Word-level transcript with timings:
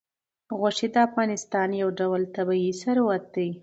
غوښې 0.59 0.87
د 0.93 0.95
افغانستان 1.07 1.69
یو 1.81 1.89
ډول 1.99 2.21
طبعي 2.35 2.69
ثروت 2.81 3.23
دی. 3.35 3.49